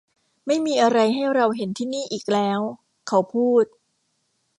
[0.45, 2.59] ไม่มีอะไรให้เราเห็นที่นี่อีกแล้ว
[3.07, 3.65] เขาพูด